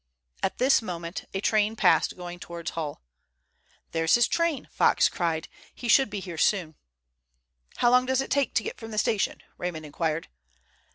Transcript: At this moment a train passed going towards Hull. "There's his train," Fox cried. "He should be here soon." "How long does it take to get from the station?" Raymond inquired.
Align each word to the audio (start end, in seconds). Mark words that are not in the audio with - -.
At 0.41 0.57
this 0.57 0.81
moment 0.81 1.25
a 1.31 1.41
train 1.41 1.75
passed 1.75 2.17
going 2.17 2.39
towards 2.39 2.71
Hull. 2.71 3.03
"There's 3.91 4.15
his 4.15 4.27
train," 4.27 4.67
Fox 4.71 5.07
cried. 5.07 5.47
"He 5.75 5.87
should 5.87 6.09
be 6.09 6.19
here 6.21 6.39
soon." 6.39 6.73
"How 7.77 7.91
long 7.91 8.07
does 8.07 8.19
it 8.19 8.31
take 8.31 8.55
to 8.55 8.63
get 8.63 8.79
from 8.79 8.89
the 8.89 8.97
station?" 8.97 9.43
Raymond 9.59 9.85
inquired. 9.85 10.27